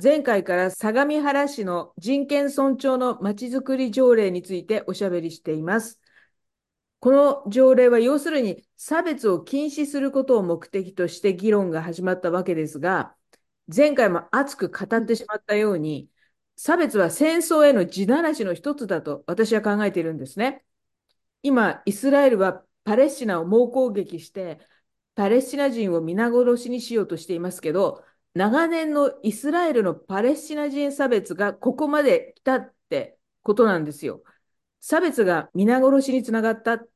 [0.00, 6.00] 前回から相模原市の人権尊重のまちづくり条例についておしゃべりしています。
[7.00, 13.16] この条例は要するに差別を禁止することを目的として議論が始まったわけですが、
[13.74, 16.08] 前回も熱く語ってしまったように、
[16.56, 20.64] 差別は戦争への地ならしの一つだと私は考えているんですね。
[21.42, 24.60] 今、イスラエルはパレスチナを猛攻撃して、
[25.16, 28.04] パレスチナ人を皆殺しにしようとしていますけど、
[28.34, 34.22] 長年のイスラエルのパレスチナ人差別がここまで来たってことなんですよ。
[34.80, 36.88] 差別が皆殺しにつながったって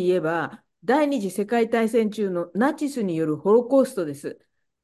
[0.00, 4.38] 言えば、第二次世界大戦中のナチスによるホロコーストです。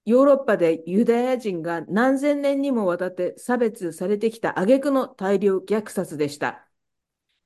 [0.04, 6.66] ヨーロッパでユダヤ人が何千年にもわたって差別されてきた挙句の大量虐殺でした。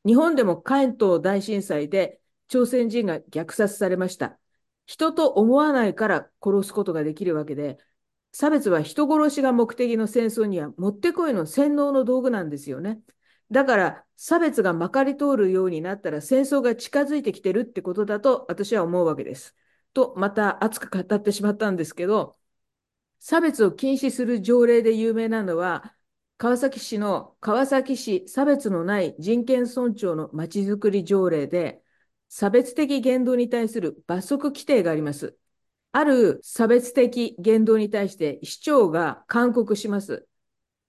[0.06, 4.38] 日本でも関東大震災で朝鮮人が虐殺されました。
[4.86, 7.78] 人と思わないから殺すことができるわけで、
[8.32, 13.00] 差別は人殺しが目的の戦争にはもってこいの洗脳の道具なんですよね。
[13.50, 19.54] だから差別がまかり通るようになったら戦争が近づいてきてるってことだと私は思うわけです。
[19.92, 22.34] とまた熱く語ってしまったんですけど
[23.20, 25.94] 差別を禁止する条例で有名なのは
[26.38, 31.82] 川崎市の川崎市差別のない人権尊重のまちづくり条例で
[32.28, 35.36] 差別的言動に対する罰則規定があります。
[35.92, 40.26] ある差別的言動に対して市長が勧告します。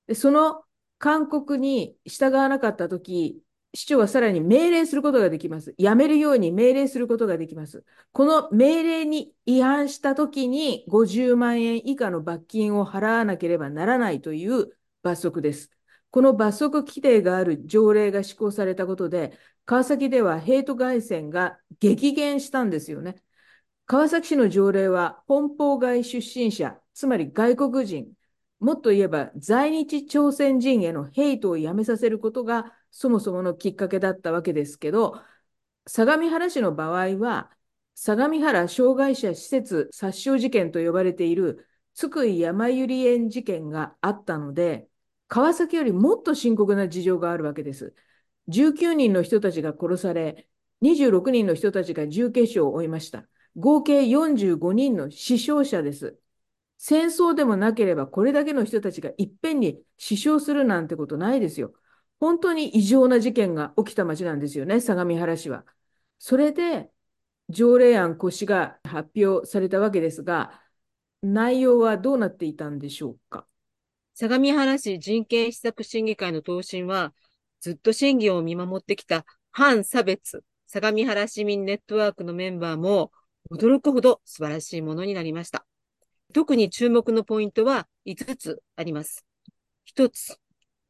[0.08, 0.64] でその
[0.98, 3.42] 勧告に従わなかったとき、
[3.74, 5.74] 市長はさらに命令することができます。
[5.78, 7.84] やめるように命令することができます。
[8.12, 15.72] この命令に違反したときに50万円以下の罰金を払わなければならないという罰則です。
[16.12, 23.16] この罰則規定がある条例が施行されたことで、川崎ではヘイト外線が激減したんですよね。
[23.86, 28.14] 川崎市の条例は本邦外出身者、つまり外国人、
[28.60, 35.22] もっと言えば在日朝鮮人へのヘイトをやめさせることがそもそものきっかけだったわけですけど、
[35.88, 37.52] 相模原市の場合は、
[37.96, 44.88] 相模原障害者施設殺傷事件と呼ばれている津久井やまゆり園事件があったので、
[45.28, 47.94] 川崎よりもっと深刻な事情があるわけです。
[48.48, 50.48] 19人の人たちが殺され、
[50.82, 53.28] 26人の人たちが重軽傷を負いました。
[53.56, 56.18] 合計45人の死傷者です。
[56.78, 61.74] 戦争でもなければこれだけの人たちがいっぺんに死傷するなんてことないですよ。
[62.20, 65.66] 本当に異常な事件が起きた町なんですよね、相模原市は。
[66.20, 66.90] それで
[67.50, 70.62] 条例案腰が発表されたわけですが、
[71.22, 73.46] 内容はどうなっていたんでしょうか？
[74.14, 77.14] 相模原市人権施策審議会の答申は、
[77.60, 83.12] ずっと審議を見守ってきた反差別相模原市民ネットワークのメンバーも
[83.52, 85.66] 驚くほど素晴らしいものになりました。
[86.34, 89.26] 特に注目のポイントは5つあります。
[89.86, 90.38] 1つ、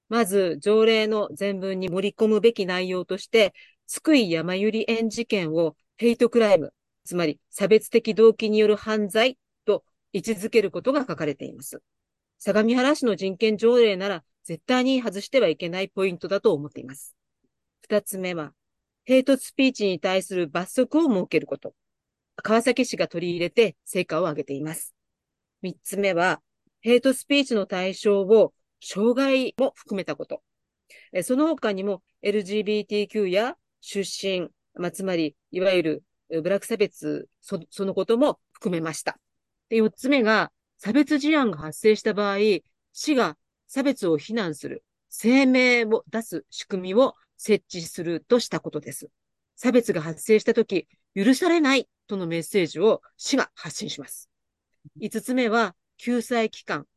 [0.10, 3.54] まず条例の全文に盛り込むべき内容として、
[3.88, 9.84] 津久井やまゆり園事件をヘイトクライム、つまり差別的動機による犯罪と
[10.14, 11.82] 位置づけることが書かれています。
[12.40, 17.16] 相模原市の人権条例なら絶対に外してはいけないポイントだと思っています。
[17.82, 18.54] 二つ目は、
[19.06, 21.74] ヘイトスピーチに対する罰則を設けること。
[22.38, 24.96] 川崎市が取り入れて成果を上げています。
[25.62, 26.42] 三つ目は、
[26.82, 30.42] ヘイトスピーチの対象を障害も含めたこと。
[31.24, 36.04] その他にも LGBTQ や出身、まあ、つまり、いわゆる
[36.42, 39.20] ブラック差別そ、そのことも含めました。
[39.70, 42.38] で、四つ目が、差別事案が発生した場合、
[42.92, 43.38] 市が
[43.68, 49.10] 差別を非難する声明を出す仕組みを設置するとしたことです。
[49.56, 54.30] 差別が発生したとき、許されないとのメッセージを市が発信します。
[55.00, 56.88] 5つ目は、救済機関、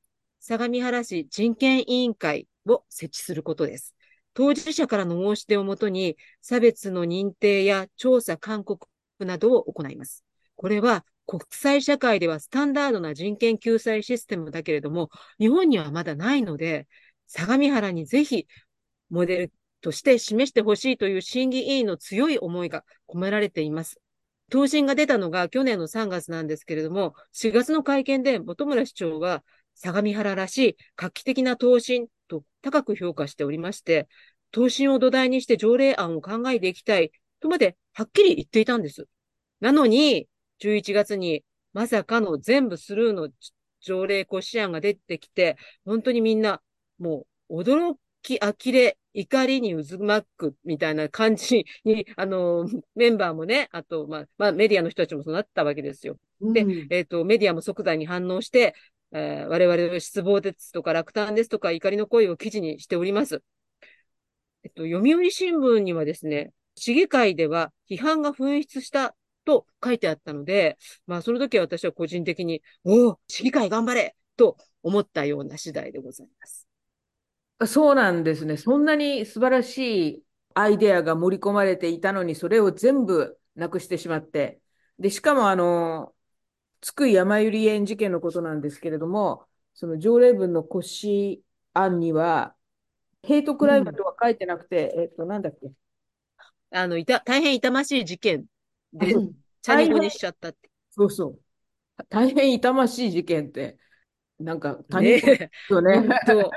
[0.41, 3.95] 相模原市人権委員会を設置することです。
[4.35, 8.89] 当事者からの申し出をもとに、差別の認定や調査勧告
[9.21, 10.25] などを行います。
[10.57, 16.87] これは国際社会ではスタンダードな人権救済システムだけれども、日本にはまだないので、
[17.27, 18.47] 相模原にぜひ
[19.11, 24.01] モデルとして示してほしいという審議委員の強い思いが込められています。
[24.51, 29.43] 答申が出たのが去年の3月なんですけれども、4月の会見で本村市長は、
[29.75, 34.09] 相模原らしい画期的な答申と高く評価しておりまして、
[34.53, 39.07] 答申を土台にして条例案を考えていきたいとまではっきり言っていたんです。
[39.61, 40.29] なのに、
[40.59, 43.29] 11月にまさかの全部スルーの
[43.81, 46.63] 条例骨子案が出てきて、本当にみんな
[46.99, 56.19] もう驚き、呆れ、怒りに渦巻くみたいな感じに、あの、メンバーもね、あと、まあ、まあ、メディアの人たちもそうなったわけですよ。
[56.41, 58.75] でうんえっ、と、メディアも即座に反応して、
[59.13, 63.43] えー我々の失望ですとか落胆ですとか怒りの声を記事にしております。
[64.65, 69.17] えっと、読売新聞にはですね、市議会では批判が噴出した
[69.47, 70.77] と書いてあったので、
[71.07, 76.66] まあ、その時は私は個人的に、おお、市議会頑張れと思ったような次第でございます。
[77.65, 78.57] そうなんですね。
[78.57, 79.79] そんなに素晴らし
[80.17, 80.23] い
[80.55, 84.61] アイデアが盛り込まれていたのに、それを全部なくしてしまって。
[84.99, 86.15] で、しかも、あの、
[86.81, 91.43] 津久井やまゆり園事件のことなんですけれども、その条例文の骨子
[91.73, 92.55] 案には、
[93.23, 95.71] ヘイトクライムとは書いてなくて、えっと、なんだっけ？
[96.71, 98.45] あの、いた、大変痛ましい事件
[98.93, 99.33] で、うん
[99.63, 100.71] チャリ語にしちゃったって。
[100.91, 101.41] そうそう。
[102.09, 103.79] 大変痛ましい事件って、
[104.39, 106.07] なんか他人ね事よね。
[106.25, 106.51] 本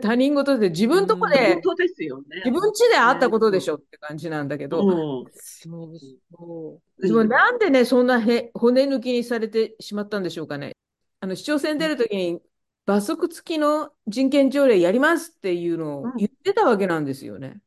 [0.00, 2.42] 他人事で自分とこで本、当ですよね。
[2.44, 5.98] 自分家であったことでしょって感じなんだけど、うんそう
[6.36, 7.06] そう。
[7.06, 10.72] でもなんでね、そんなへ骨抜きにされてしまったんでしょうかね。
[11.20, 12.40] あの市長選出るときに
[12.86, 17.60] 罰則付きの人権条例やりますっていうのを言ってたわけなんですよね。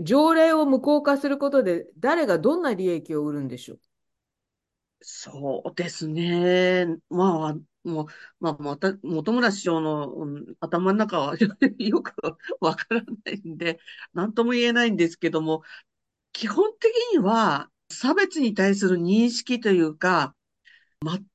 [0.00, 3.80] 条例を無効化することで誰がどんな利益を売るんでしょう。
[5.00, 6.86] そうですね。
[7.10, 8.06] まあ、もう、
[8.40, 11.36] まあ、また、本村市長の、うん頭の中は
[11.78, 12.12] よく
[12.60, 13.80] わからないんで、
[14.14, 15.62] なんとも言えないんですけども、
[16.32, 20.34] 基本的には差別に対する認識というか、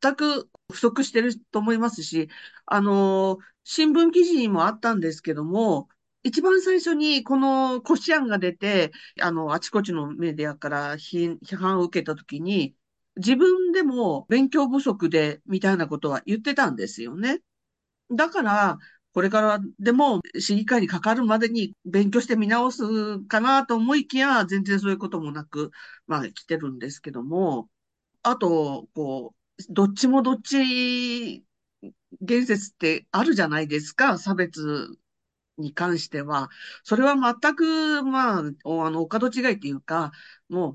[0.01, 2.29] 全く不足してると思いますし、
[2.65, 5.89] あの、新聞記事にもあったんですけども、
[6.23, 8.91] 一番最初にこのコシアンが出て、
[9.21, 12.75] あの、あちこちのメディアから批判を受けたときに、
[13.19, 17.41] 自分でも勉強不足で、みたいなことは言ってたんですよね。
[18.11, 18.79] だから、
[19.13, 25.71] これからでも市議会にかかるまでに勉強して見直すかなと思いきや、全然そういうこともなく、
[26.07, 27.69] まあ来てるんですけども、
[28.23, 31.45] あと、こう、どっちもどっち
[32.21, 34.97] 言説ってあるじゃないですか、差別
[35.57, 36.49] に関しては。
[36.83, 38.43] それは全く、まあ、あ
[38.91, 40.11] の、お門違いっていうか、
[40.49, 40.73] も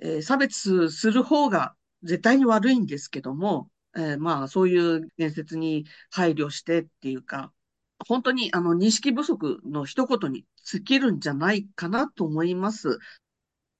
[0.00, 7.52] う、えー差別する方が絶対に悪いんですけども、えーまあ、そういう言説に配慮してっていうか、
[8.08, 12.98] 本当に、あの、認識不足の一言に尽きるんじゃないかなと思います。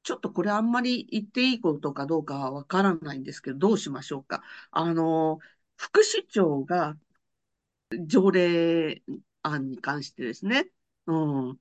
[0.02, 4.42] ちょっとこれあんまり言っていいことかどうかはわからないんですけど、どうしましょうか。
[4.70, 5.40] あの、
[5.76, 6.96] 副市長が
[8.06, 9.02] 条例
[9.42, 10.66] 案に関してですね、
[11.06, 11.56] うん、っ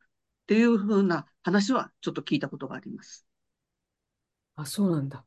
[0.48, 3.26] ていうふうな話はちょっと聞いたことがあります。
[4.56, 5.26] あ、そうなんだ。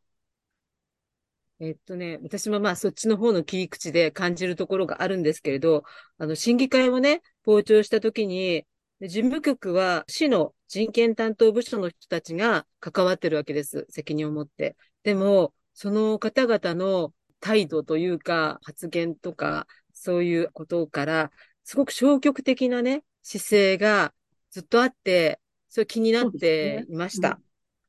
[1.58, 5.84] えっとね、私もまあそっちの方の切り口で感じるところがあるんですけれど、
[6.18, 8.66] あの、審議会をね、傍聴したときに、
[8.98, 13.86] で事務局は市の人権担当部署の人たちが関わってるわけです。
[13.88, 14.76] 責任を持って。
[15.02, 21.30] でも、その方々の態度というか、発言とか、そういうことから、
[21.64, 24.12] すごく消極的なね、姿勢が
[24.50, 27.30] ずっとあって、それ気になっていました。
[27.30, 27.46] うん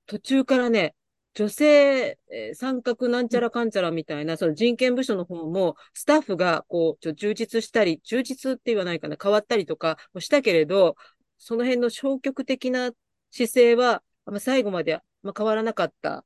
[0.10, 0.96] 途中からね、
[1.38, 10.96] 女性、えー三角なんちゃらかんちゃらみたいな、その人権部署の方も、スタッフが、こう、ちょ充実したり、充実って言わないかな、変わったりとかもしたけれど、
[11.38, 12.92] その辺の消極的な
[13.30, 16.26] 姿勢は、まあ、最後まで、まあ、変わらなかった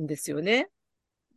[0.00, 0.70] んですよね。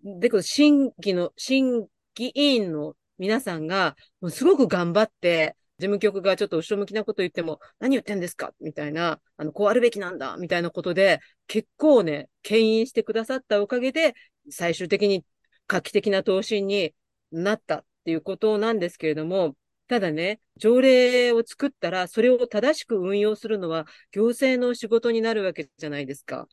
[0.06, 8.54] で、この審議の、審議委員の皆さんが、もうすごく頑張って、事務局がちょっと後ろ向きなこと言っても、何言ってんですか？
[8.62, 14.14] みたいな、あの、こうあるべきなんだみたいなことで、結構ね、牽引してくださったおかげで、
[14.50, 15.26] 最終的に
[15.68, 16.94] 画期的な答申に
[17.32, 19.56] なったっていうことなんですけれども、
[19.88, 26.48] ただね、条例を作ったら、それを正しく運用するのは行政の仕事になるわけじゃないですか。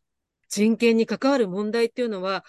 [0.48, 2.44] 人権に関わる問題っていうのは、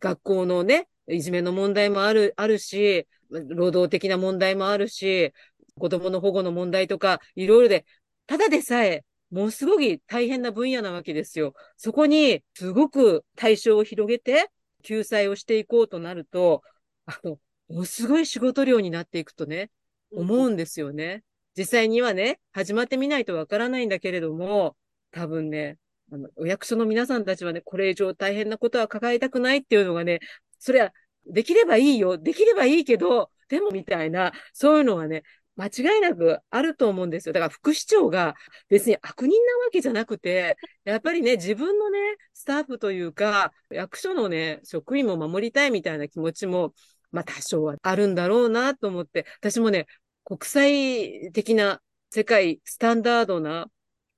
[0.00, 5.32] 学校のね、いじめの問題もある、あるし、労働的な問題もあるし、
[5.78, 7.84] 子供の保護の問題とか、いろいろで、
[8.26, 11.54] ただでさえ、ものすごい大変な分野なわけですよ。
[11.76, 14.50] そこに、すごく対象を広げて、
[14.82, 16.62] 救済をしていこうとなると、
[17.06, 19.70] あの、ものすごい仕事量になっていくとね、
[20.12, 21.24] 思うんですよね。
[21.56, 24.76] 実際にはね、始まってみないとわからないんだけれども、
[25.10, 25.78] 多分ね、
[26.12, 30.20] あの、お役所の皆さんたちはね、これ以上大変なことは抱えたくないっていうのがね、
[30.58, 30.92] それは、
[31.26, 35.24] できればいいよ、できればいいけど、でもみたいな、そういうのはね、
[35.56, 37.32] 間違いなくあると思うんですよ。
[37.32, 38.34] だから副市長が
[38.68, 41.98] 別に悪人なわけじゃなくて、やっぱりね、自分のね、
[42.32, 46.74] スタッフというか、役所のね、職員も守りたいみたいな気持ちも、
[47.10, 49.86] まあ多少はあるんだろうなと思って、私もね、
[50.24, 53.68] 国際的な世界スタンダードな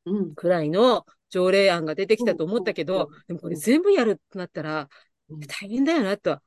[0.04, 0.34] うん。
[0.34, 4.88] くらいの条例案が出てきたと思ったけど、でもこれ全部やるとなったら
[5.28, 6.42] うん大変だよなとは。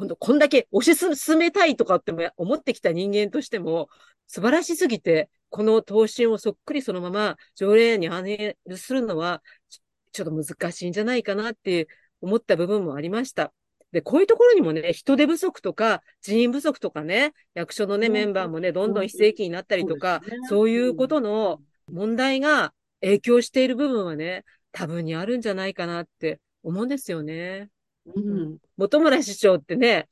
[0.00, 3.90] 今度、こんだけ推し進めたいとかっても思ってきた人間としても、
[4.28, 11.86] 素晴らしすぎて、この答申をそっくりそのまま条例案に反映するのは、ちちょっと難しいんじゃないかなって
[12.22, 13.52] 思った部分もありました。
[13.92, 21.60] で、こういうところにもね、人手不足とか人員不足とかね、役所のね、うんメンバーもね、どんどん非正規になったりとか、そうですねそういうことの
[21.92, 27.68] 問題が影響している部分はね、多分にあるんじゃないかなって思うんですよね。
[28.06, 28.58] うん。
[28.76, 30.08] 本村市長ってね、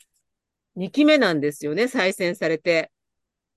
[0.77, 2.91] 2期目なんですよね、再選されて。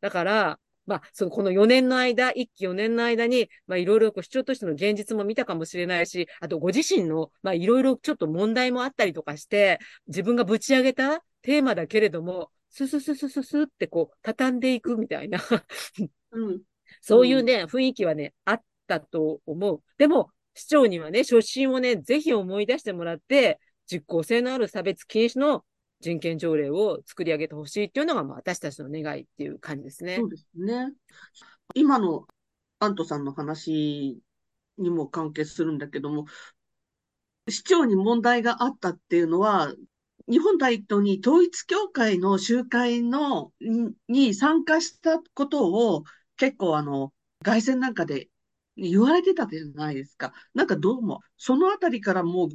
[0.02, 15.40] だから、まあ、その、この4年の間、1期4年の間に、まあ、いろいろこう市長としての現実も見たかもしれないし、あとご自身の、まあ、いろいろちょっと問題もあったりとかして、自分がぶち上げたテーマだけれども、ススススススってこう、畳んでいくみたいな、
[16.32, 16.62] うん。
[17.02, 19.82] そういうね、雰囲気はね、あったと思う。
[19.98, 23.60] でも、市長にはね、初心をね、ぜひ思い出してもらって、
[23.92, 25.66] 実効性のある差別禁止の
[26.00, 30.30] 人権条例を作り上げてほしいっていうのが、まあ、私たちの願いっていう感じですねそう。
[30.30, 30.94] ですね。
[31.76, 32.26] 今の
[32.80, 34.20] アントさんの話
[34.78, 36.26] にも関係するんだけども、
[37.50, 39.74] 市長に問題があったっていうのは、
[40.28, 43.52] 日本代表に統一教会の集会の、
[44.08, 46.04] に参加したことを
[46.38, 48.30] 結構あの、外宣なんかで
[48.76, 50.34] 言われてたじゃないですか。
[50.54, 52.50] なんかどうも、そのあたりからもう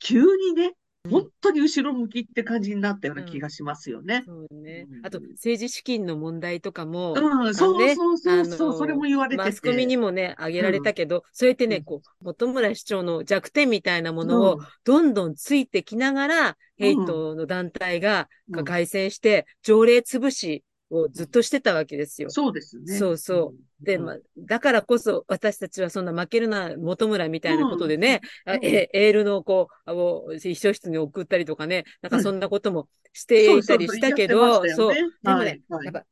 [0.00, 0.74] 急にね、
[1.08, 4.22] 本当に後ろ向きって感じになったような気がしますよね。
[4.26, 4.86] そうね。
[4.90, 5.00] う。
[5.00, 5.06] ん。
[5.06, 9.48] あと、政治資金の問題とかも、うん、そうねそうそうそう、それも言われてて。
[9.48, 14.66] マスコミにもね、挙げられたけど、そうやってね、うんこう、本村市長の弱点みたいなものをうん。
[14.84, 18.56] どんどんついてきながら、ヘイトの団体が、うん。
[18.56, 22.30] が凱旋して、条例潰しをずっとしてたわけですよ。
[22.30, 22.98] そうですね。
[22.98, 23.84] そうそう。
[23.84, 24.04] で、うん。
[24.04, 34.94] まあ、だからこそ私たちはそんな負けるな、元村みたいなことでね、あうエールのこう、あを秘書室に送ったりとかね、なんかそんなこともしていたりしたけど、そう。
[34.94, 35.84] でもね、はいはい。
[35.84, 36.04] やっぱ、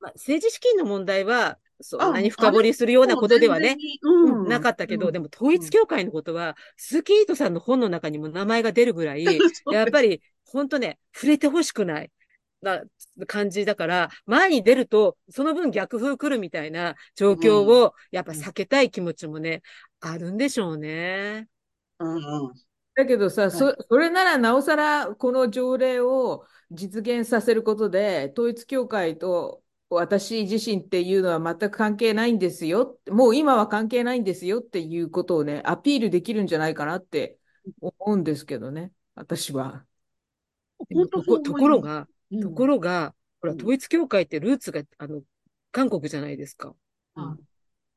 [0.00, 4.42] まあ、政治資金の問題は、そあんなに深掘りするようなことではね、、うん。
[4.42, 5.12] うんなかったけど、うん。
[5.12, 9.24] でも統一教会のことは、鈴木エイトさんの本の中にも名前が出るぐらい、
[9.70, 12.10] やっぱり、本当ね、触れてほしくない。
[12.62, 12.82] な
[13.26, 19.62] 感じだから、前に出ると、その分逆風来るみたいな状況を、やっぱ避けたい気持ちもね、
[20.00, 21.48] あるんでしょうね。
[21.98, 32.98] うんうんだけどさ、そ、それならなおさらこの条例を実現させることで、統一教会と私自身っていうのは全く関係ないんですよ。
[33.08, 37.38] もう今は関係ないんですよっていうことをね、アピールできるんじゃないかなって
[37.80, 39.86] 思うんですけどね、私は。
[41.12, 45.22] ところ、が、うんところが、ほら、うん統一教会ってルーツが、あの、
[45.72, 46.74] 韓国じゃないですか。
[47.16, 47.38] うん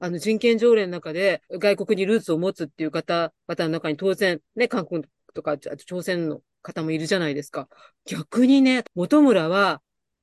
[0.03, 5.03] あの人権条例の中で外国にルーツを持つっていう方々の中に当然ね、韓国
[5.35, 7.69] とか、あと朝鮮の方もいるじゃないですか。
[8.05, 9.79] 逆にね、本村は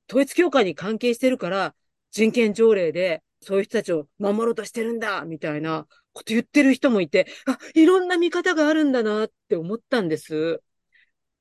[0.09, 1.75] 統一教会に関係してるから
[2.11, 10.61] 人権条例でそういう人たちを守ろうとしてるんだみたいなこと言ってる人もいて、あ、いろんな見方があるんだなって思ったんです。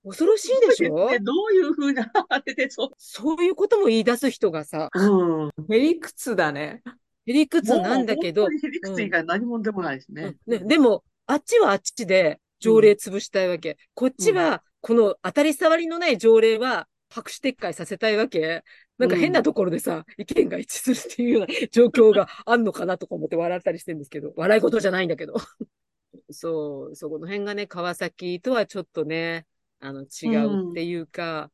[0.08, 1.10] 恐ろしいでしょ？
[1.10, 2.90] ねどういうふうな、 あれで、そう。
[2.96, 5.50] そういうことも言い出す人がさ、うん。
[5.74, 6.82] へりくつだね。
[7.26, 10.36] へりくつなんだけど、ヘリクツ以外何もでもないですね。
[10.46, 13.76] うんね、でも、あっちはあっちで条例潰したいわけ。
[13.94, 18.62] こっちは、この当たり障りのない条例は白紙撤回させたいわけ。
[18.96, 25.34] なんか変なところでさ、意見が一致するっていうような 状況があんのかなとか思って笑ったりしてるんですけど、笑い事じゃないんだけど。
[26.30, 29.46] そう、そこの辺がね、川崎とはちょっとね、
[29.80, 31.50] あの、違うっていうか、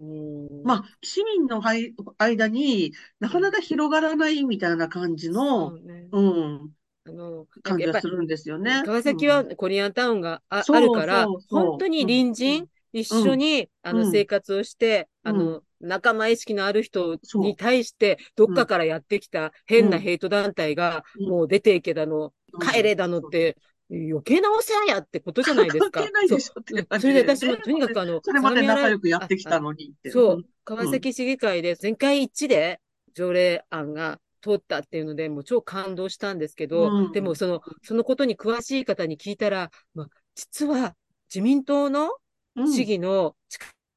[0.00, 6.08] うん、まあ、市民のはい間になかなか広がらないみたいな感じその、うね。
[6.10, 6.70] うん、
[7.04, 8.82] あの、感じがするんですよね。
[8.84, 14.10] 川崎はコリアンタウンがあ,、るから本当に隣人、うん一緒に、あの、うん。
[14.10, 15.30] 生活をして、うん。
[15.30, 20.02] あの、仲間意識のある人に対して、どっかからやってきた変なうん。
[20.02, 21.28] ヘイト団体が、うん。
[21.28, 22.60] もう出ていけだの、うん。
[22.60, 23.58] 帰れだのって、
[23.90, 26.00] 余計なお世話やってことじゃないですか。
[26.02, 30.10] 関係ないでしょってそう感それで私もとにかくあの、それまで仲良くやってきたのにって。
[30.10, 32.80] そう、川崎市議会で全会一致で
[33.14, 37.12] 条例案が通ったっていうので、もう超感動したんですけど、うん。
[37.12, 40.96] でもその、そのことに詳しい方に聞いたら、まあ、実は
[41.28, 42.10] 自民党の
[42.56, 42.72] うん。
[42.72, 43.36] 市議の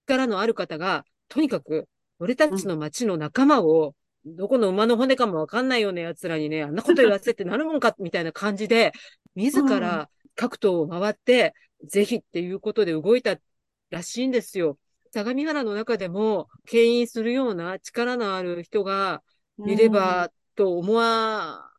[0.08, 1.88] 力のある方が、とにかく
[2.20, 8.92] 俺たちの町の仲間をどこの馬の骨かもわかんないような奴らにね、あんなこと言わせてなるもんか、みたいな感じで、
[9.36, 11.54] 自ら各党を回って、
[11.86, 13.38] ぜひっていうことで動いた
[13.90, 14.78] らしいんですよ。
[15.12, 19.24] 相模原の中でも、牽引するような力のある人が
[19.66, 21.70] いればと思わ、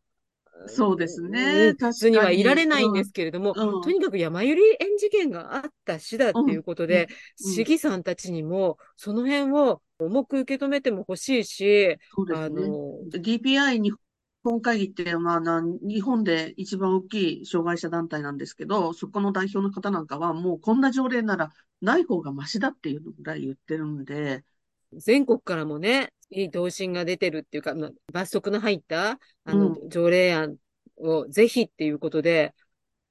[0.66, 1.74] そうですね。
[1.78, 7.08] 普通にはいられないんですけれども、うんうん、とにかく山百合園事件があった市だっていうことで、
[7.44, 11.98] うん、市議さんたちにも、その辺を重く受け止めても欲しいし、ね、
[12.34, 13.94] あの、DPI 日
[14.42, 24.44] 本会議って、まあ、日本で一番大きい障害者団体なんですけど、そこの代表の方なんかは、もうこんな条例ならない方がマシだっていうぐらい言ってるんで。
[24.92, 27.74] 全国からもね、いい答申が出てるっていうか、
[28.12, 30.56] 罰則の入った、あの、条例案
[30.96, 32.54] をぜひっていうことで、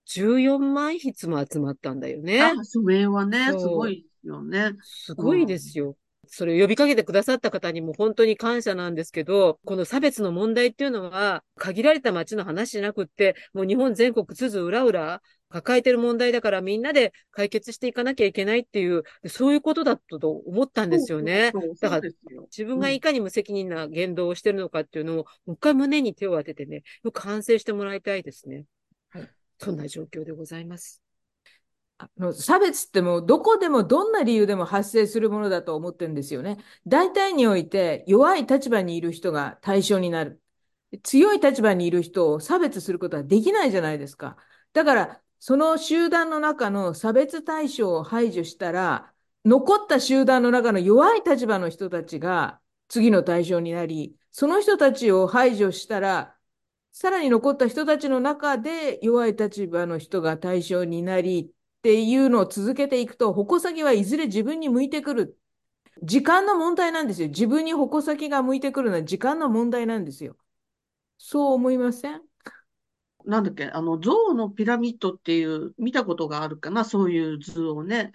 [0.06, 2.42] 14万筆も集まったんだよね。
[2.42, 4.72] あ、署名はね、すごいよね。
[4.82, 5.96] すごいですよ。
[6.32, 21.52] それを呼びかけてくださった方にも本当に感謝なんですけど、この差別の問題っていうのは、限られた町の話じゃなくって、もう日本全国津々浦々抱えてる問題だからみんなで解決していかなきゃいけないっていう、そういうことだったと思ったんですよね。
[21.82, 22.10] だから
[22.52, 28.66] 自分がいかに無責任な言動をしてるのかっていうのを、もう一回胸に手を当ててね、よく反省してもらいたいですね。
[29.10, 29.30] はい。
[29.58, 31.02] そんな状況でございます。
[32.00, 36.58] あの差別ってもうどこでもどんな理由でも発生するものだと思ってるんですよね。
[36.88, 40.42] 大体において弱い立場にいる人が対象になる。
[41.04, 44.38] 強い立場にいる人を差別することはできないじゃないですか。
[44.74, 49.14] だからその集団の中の差別対象を排除したら、
[49.46, 56.36] 残った集団の中の弱い立場の人たちが次の対象になり、その人たちを排除したら、
[56.92, 65.38] さらに残った人たちの中で弱い立場の人が対象になりっていうのを続けていくと、矛先はいずれ自分に向いてくる。
[66.04, 67.30] 時間の問題なんですよ。
[67.30, 70.36] 自分に矛先が向いてくるのは時間の問題なんですよ。
[71.18, 72.22] そう思いません？
[73.26, 78.14] なんだっけ、あの、象のピラミッドっていう、見たことがあるかな、そういう図をね。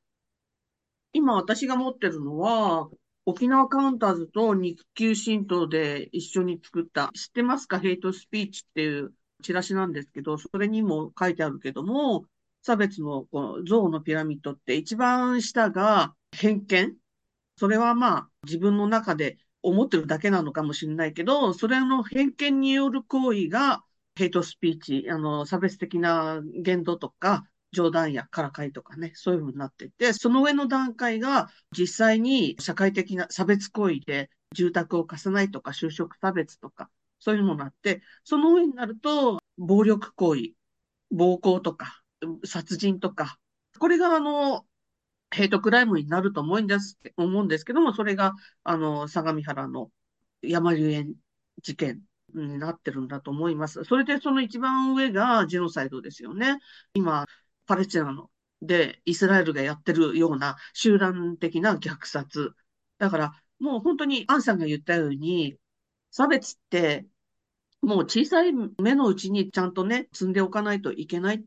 [1.13, 2.89] 今私が持ってるのは、
[3.27, 7.79] 沖縄カウンターズと日給新党で一緒に作った、知ってますか？
[7.79, 12.25] ヘイトスピーチっていうチラシなんですけど、それにも書いてあるけども、
[12.67, 16.95] 差別のこの象のピラミッドって一番下が偏見？
[17.57, 23.83] それはまあ自分の中で思ってるだけなのかもしれないけど、それの偏見による行為が
[24.17, 40.53] ヘイトスピーチ、あの、差別的な言動とか、冗談やからかいとかね、そういうふうになってて、その上の段階が実際に社会的な差別行為で住宅を貸さないとか、就職差別とか、そういうのがあって、その上になると、暴力行為、
[41.11, 42.04] 暴行とか、
[42.45, 43.39] 殺人とか、
[43.79, 44.67] これがあの、
[45.31, 49.91] ヘイトクライムになると思うんです、思うんですけども、それが、あの、相模原の
[50.43, 51.15] 山流園
[51.63, 52.03] 事件
[52.35, 53.85] になってるんだと思います。
[53.85, 56.59] それでその一番上がジェノサイドですよね。
[56.95, 57.27] 今、
[57.67, 58.31] パレスチナの
[58.63, 62.55] でイスラエルがやってるような集団的な虐殺。
[62.99, 65.57] だからもう本当にアンさんが言ったように、
[66.11, 67.07] 差別って
[67.83, 71.45] もう小さい目のうちにちゃんとね、積んでおかないといけない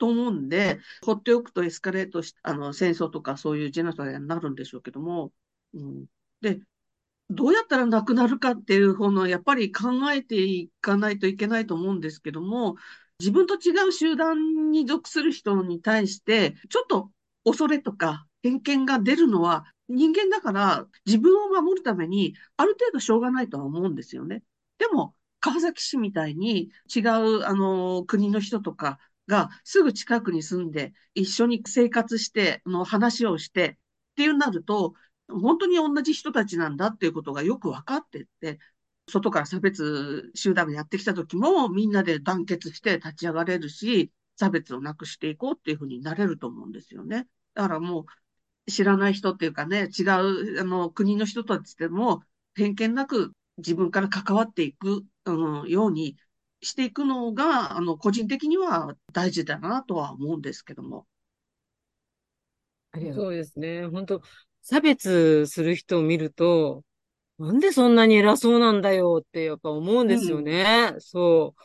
[0.00, 5.32] と思うんで、放っておくとエスカレートし、あの、戦争とかそういうジェノサイドになるんでしょうけども、
[5.74, 6.06] うん、
[6.40, 6.60] で、
[7.28, 12.76] どうやったらなくなるかっていう方の、やっぱり考えていかないといけないと思うんですけども、
[13.20, 17.10] 自分と違う集団に属する人に対して、ちょっと
[17.44, 24.42] 恐れとか偏見が出るのは人間だから自分を守るためにある程度しょうがないとは思うんですよね。
[24.78, 28.98] でも、川崎市みたいに違う、あの、国の人とか
[29.30, 33.78] がすぐ近くに住んで一緒に生活して、の話をして
[34.12, 34.94] っていうなると、
[35.28, 38.58] 本当に同じ人たちなんだっていうことがよく分かってって、
[39.08, 47.26] 外から差別集団がやってきた時もみんなで団結して立ち上がれるし、差別をなくしていこうっていうふうになれると思うんですよね。
[47.54, 48.06] だからも
[48.66, 52.22] う知らない人っていうかね、違うあの国の人たちでも
[52.54, 56.16] 偏見なく自分から関わっていく、うん、ように
[56.62, 61.06] していくのが、あの、個人的には大事だなとは思うんですけども。
[63.14, 63.86] そうですね。
[63.86, 64.22] 本当
[64.62, 66.84] 差別する人を見ると、
[67.38, 70.90] なんでそんなに偉そうなんだよってやっぱ思うんですよね。
[70.94, 71.62] うん、そう。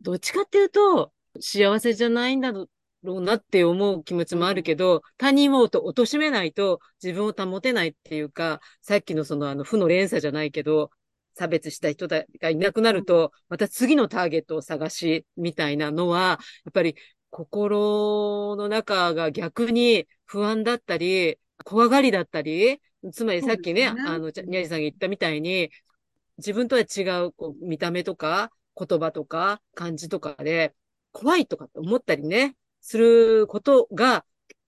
[0.00, 2.68] どっちかっていうと、幸せじゃないんだろ
[3.02, 10.90] うなって思う気持ちもあるけど、他人をと貶めないと自分を保てないっていうか、さっきのそのあの負の連鎖じゃないけど、
[11.38, 16.96] 差別した人がいなくなると、また次のターゲットを探しみたいなのは、やっぱり
[17.30, 22.80] 心の中が逆に不安だったり、怖がりだったり、
[23.12, 25.70] つまりさっきね、ねあの、ニャジさんが言ったみたいに、
[26.38, 30.74] 自分とは違うこう見た目とか言葉とか感じとかで
[31.12, 34.24] 怖いとかって思ったりね、することが、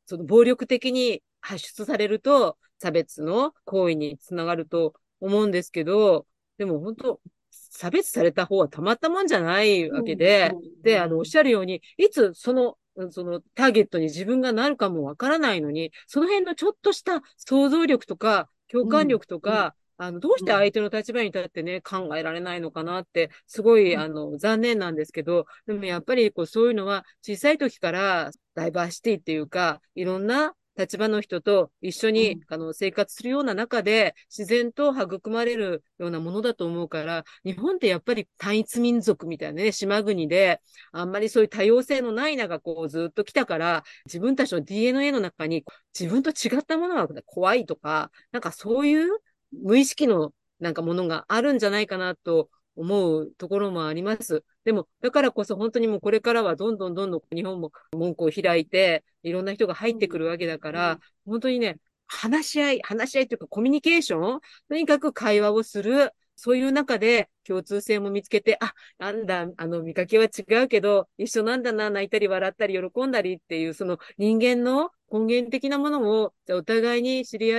[0.06, 6.26] その暴力的に発出されると差別の行為につながると思うんですけど、
[6.60, 7.20] でも本当、
[7.50, 12.76] 差別された方はたまったもんじゃないわけで、で、あの、おっしゃるように、いつその、
[13.08, 40.60] そのターゲットに自分がなるかもわからないのに、その辺のちょっとした想像力とか、共感力とか、あの、どうして相手の立場に立ってね、考えられないのかなって、すごい、あの、残念なんですけど、でもやっぱり、こう、そういうのは、小さい時から、ダイバーシティっていうか、いろんな立場の人と一緒に、うん、あの生活するような中で自然と育まれるようなものだと思うから、日本ってやっぱり単一民族みたいなね、島国で、
[40.92, 45.64] あんまりそういう多様性のない中こうずっと来たから、自分たちの DNA の中に
[45.98, 49.18] 自分と違ったものが怖いとか、なんかそういう
[49.52, 54.44] 無意識のなんかものがあるんじゃないかなと思うところもあります。
[54.64, 66.12] でも、だからこそ本当にもうこれからはどんどんどんどん日本も門戸を開いて、いろんな人が入ってくるわけだから、本当にね、話し合い、話し合いというかコミュニケーションとにかく会話をする。
[66.42, 77.58] そういう中で共通性も見つけて、あ、なんだ、あの、見かけは違うけど、一緒なんだな、泣いたり笑ったり喜んだりっていう、その人間の根源的なものを、お互いに知り合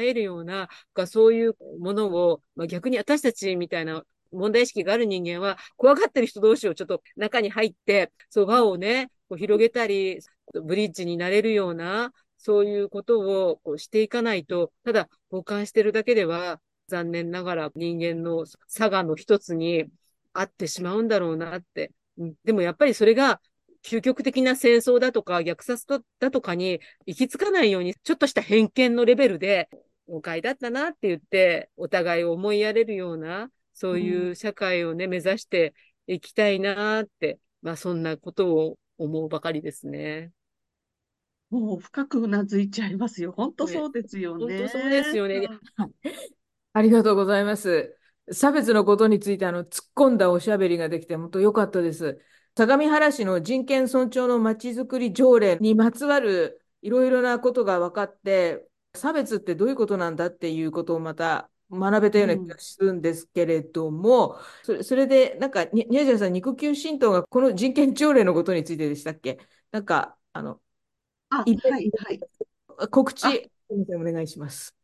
[0.00, 0.70] えるような、
[1.06, 10.20] そういうものを、まあ、逆に私たちみたいな問題意識がある人間は、怖がってる人同士をちょっと中に入って、そう、輪をね、こう広げたり、
[10.64, 19.86] ブリッジになれるような、そういうことをこうしていかないと、ただ、傍観してるだけでは、残念ながら人間の差がの一つに
[20.32, 21.92] あってしまうんだろうなって。
[22.44, 23.40] でもやっぱりそれが
[23.82, 25.86] 究極的な戦争だとか虐殺
[26.20, 29.68] だとかに行き着かないように、ちょっとした偏見のレベルで、
[30.08, 35.74] 誤解だったなって言って、お互いを思いやれるような、そういう社会をね、うん、目指して
[36.06, 40.32] いきたいなって、まあそんなことを思うばかりですね。
[41.50, 43.32] もう深くうなずいちゃいますよ。
[43.32, 44.58] 本当そうですよね。
[44.58, 45.46] 本当そうですよね。
[46.72, 47.94] ありがとうございます。
[48.30, 52.18] 差別のことについてあの突っ込んだおしゃべりができて本当良かったです。
[52.56, 69.38] 相模原市の人権尊重のまちづくり条例にまつわるいろいろなことが分かって、差別ってどういうことなんだっていうことをまた学べたような気がするんですけれども、うん、それそれで、なんか、に宮島さん、肉球神道がこの人権条例のことについてでしたっけ？
[69.70, 70.60] なんか、あの、
[71.30, 72.20] あ、はい、はい。
[72.90, 74.74] 告知、お願いします。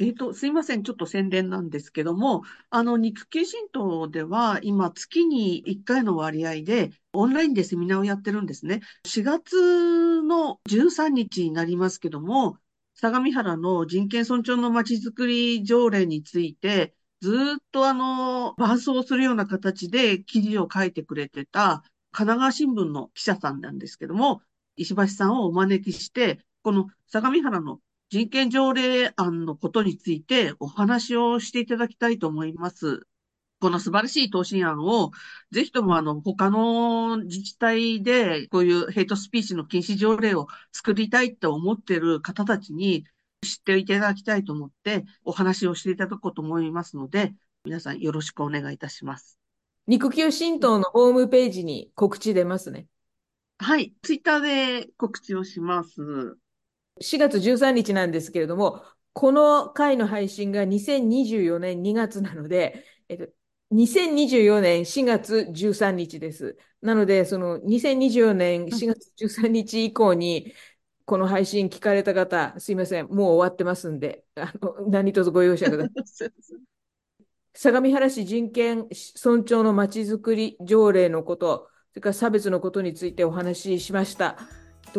[0.00, 0.84] えっと、すいません。
[0.84, 8.80] ちょっと宣伝なんですけども、あの、肉球神道では、今、月に1回の割合で、オンラインでセミナーをやってるんですね。
[9.04, 12.58] 4月の13日になりますけども、
[13.00, 24.42] 相模原の人権尊重のまちづくり条例について、ずっとあの、伴走するような形で記事を書いてくれてた神奈川新聞の記者さんなんですけども、
[24.76, 27.80] 石橋さんをお招きして、この相模原の
[28.10, 33.06] 人権条例案のことについてお話をしていただきたいと思います。
[33.60, 35.10] この素晴らしい答申案を、
[35.50, 43.04] ぜひともあの、他の自治体で、こういうヘイトスピーチの禁止条例を作りたいって思っている方たちに
[43.42, 49.38] 知っていただきたいと思って、お話をしていただこうと思いますので、皆さんよろしくお願いいたします。
[49.86, 52.86] 肉球神道のホームページに告知出ますね。
[53.58, 56.36] はい、ツイッターで告知をします。
[57.00, 63.28] 4月13日なんですけれども、この回の配信が2024年2月なので、えっと、
[63.72, 66.56] 2024年4月13日です。
[66.80, 70.54] なので、その2024年4月13日以降に、
[71.04, 76.30] この配信聞かれた方、すいません、もう終わってますんで、あの何卒ご容赦ください。
[77.54, 84.38] 相模原市人権尊重のまちづくり条例のこと、それから差別のことについてお話ししました。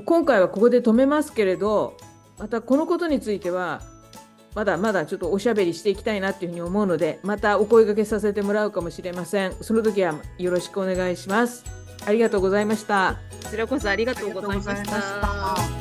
[0.05, 1.95] 今回はここで止めますけれど、
[2.37, 3.81] またこのことについては、
[4.55, 9.53] まだまだちょっとおしゃべりしていきたいなっていうふうに思うので、またお声掛けさせてもらうかもしれません。
[9.61, 11.63] その時はよろしくお願いします。
[12.05, 13.17] ありがとうございました。
[13.43, 15.78] こちらこそありがとうございました。